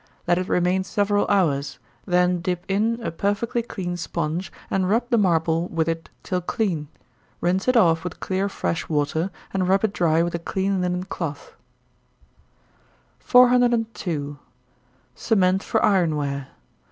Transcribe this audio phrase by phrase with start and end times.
[0.27, 5.17] Let it remain several hours, then dip in a perfectly clean sponge, and rub the
[5.19, 6.87] marble with it till clean.
[7.39, 11.03] Rinse it off with clear fresh water, and rub it dry with a clean linen
[11.03, 11.53] cloth.
[13.19, 14.39] 402.
[15.15, 16.47] _Cement for Iron ware.